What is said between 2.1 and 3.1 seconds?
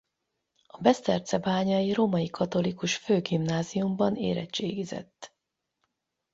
katolikus